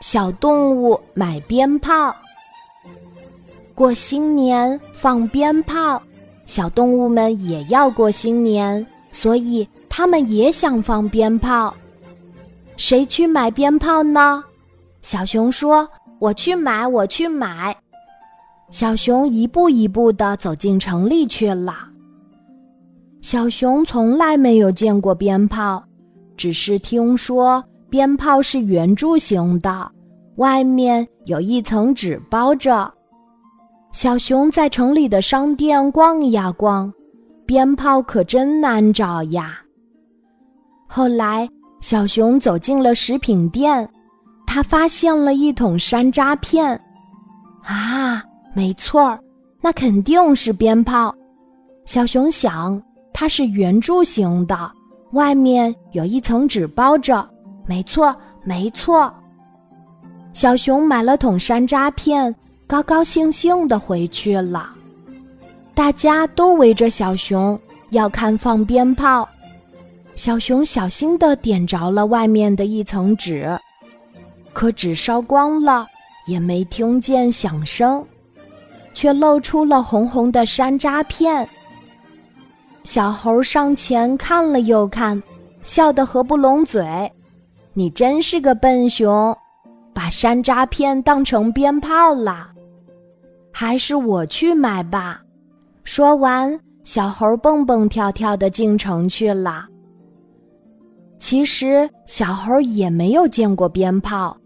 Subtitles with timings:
[0.00, 2.14] 小动物买鞭炮。
[3.74, 6.00] 过新年放鞭炮，
[6.46, 11.74] 小动物们也要过新年，所以他们也想放鞭炮。
[12.76, 14.42] 谁去买鞭炮呢？
[15.02, 15.88] 小熊说
[16.20, 17.76] ：“我去买，我去买。”
[18.70, 21.74] 小熊一步一步地走进城里去了。
[23.20, 25.82] 小熊从来没有见过鞭炮，
[26.36, 27.64] 只是听说。
[27.90, 29.90] 鞭炮是圆柱形的，
[30.36, 32.92] 外面有一层纸包着。
[33.92, 36.92] 小熊在城里的商店逛呀逛，
[37.46, 39.58] 鞭炮可真难找呀。
[40.86, 41.48] 后来，
[41.80, 43.88] 小熊走进了食品店，
[44.46, 46.78] 他发现了一桶山楂片。
[47.64, 48.22] 啊，
[48.54, 49.18] 没错儿，
[49.62, 51.14] 那肯定是鞭炮。
[51.86, 52.80] 小熊想，
[53.14, 54.70] 它是圆柱形的，
[55.12, 57.26] 外面有一层纸包着。
[57.68, 59.12] 没错，没错。
[60.32, 62.34] 小熊买了桶山楂片，
[62.66, 64.70] 高高兴兴的回去了。
[65.74, 67.60] 大家都围着小熊
[67.90, 69.28] 要看放鞭炮。
[70.14, 73.56] 小熊小心的点着了外面的一层纸，
[74.54, 75.86] 可纸烧光了，
[76.26, 78.02] 也没听见响声，
[78.94, 81.46] 却露出了红红的山楂片。
[82.82, 85.22] 小猴上前看了又看，
[85.62, 87.12] 笑得合不拢嘴。
[87.78, 89.32] 你真是个笨熊，
[89.94, 92.50] 把山楂片当成鞭炮了。
[93.52, 95.22] 还是我去买吧。
[95.84, 99.64] 说完，小猴蹦蹦跳跳的进城去了。
[101.20, 104.36] 其实，小猴也没有见过鞭炮，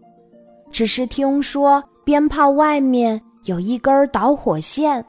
[0.69, 5.03] 只是听说鞭炮外面有一根导火线。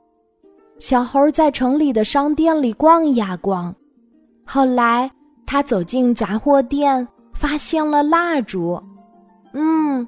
[0.79, 3.75] 小猴在城里的商店里逛呀逛，
[4.47, 5.11] 后来
[5.45, 7.07] 他走进杂货店。
[7.35, 8.83] 发现了蜡烛，
[9.53, 10.07] 嗯，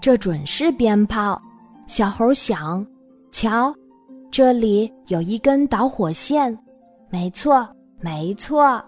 [0.00, 1.40] 这准是鞭炮。
[1.86, 2.84] 小猴想，
[3.30, 3.74] 瞧，
[4.30, 6.56] 这里有一根导火线，
[7.10, 7.66] 没错，
[8.00, 8.82] 没错。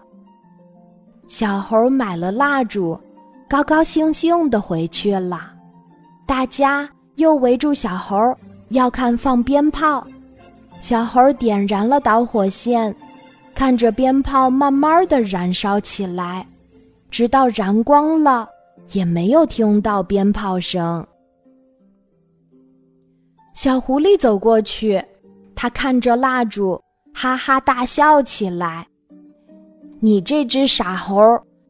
[1.27, 2.99] 小猴买了蜡烛，
[3.47, 5.51] 高高兴兴的回去了。
[6.25, 8.35] 大家又围住小猴
[8.69, 10.05] 要看放鞭炮。
[10.79, 12.95] 小猴点燃了导火线，
[13.55, 16.45] 看着鞭炮慢慢的燃烧起来。
[17.09, 18.47] 直到燃光了，
[18.91, 21.05] 也没有听到鞭炮声。
[23.53, 25.03] 小狐狸走过去，
[25.55, 26.79] 他看着蜡烛，
[27.13, 28.87] 哈哈大笑起来
[29.99, 31.17] ：“你这只傻猴，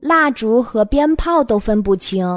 [0.02, 2.28] 蜡烛和鞭炮都分不清。”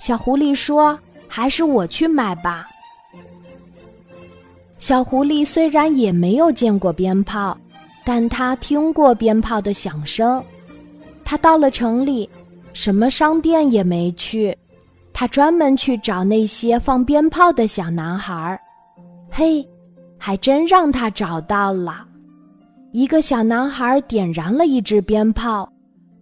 [0.00, 0.98] 小狐狸说
[1.28, 2.66] ：“还是我去买吧。”
[4.76, 7.56] 小狐狸虽然也没有见过鞭炮，
[8.04, 10.44] 但他听过鞭炮的响声。
[11.24, 12.28] 他到了城里，
[12.72, 14.56] 什么商店也没去，
[15.12, 18.60] 他专门去找那些放鞭炮的小男孩儿。
[19.30, 19.66] 嘿，
[20.18, 22.06] 还真让他找到了！
[22.92, 25.68] 一个小男孩点燃了一支鞭炮，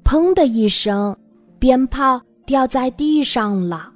[0.04, 1.14] 砰的一声，
[1.58, 3.90] 鞭炮掉在地上了。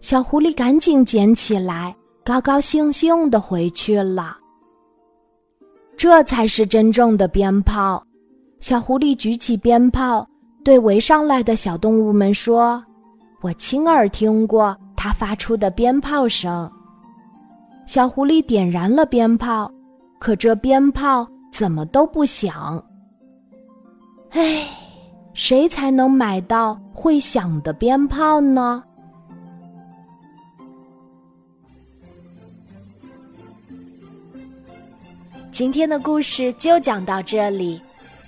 [0.00, 1.94] 小狐狸赶紧捡起来，
[2.24, 4.36] 高高兴兴的回去了。
[5.96, 8.02] 这才是真正的鞭炮。
[8.62, 10.24] 小狐狸举起鞭炮，
[10.62, 12.82] 对围上来的小动物们说
[13.42, 16.70] ：“我亲耳听过它发出的鞭炮声。”
[17.86, 19.68] 小狐狸点燃了鞭炮，
[20.20, 22.80] 可这鞭炮怎么都不响。
[24.30, 24.64] 唉，
[25.34, 28.84] 谁才能买到会响的鞭炮呢？
[35.50, 37.82] 今天的故事就讲到这里。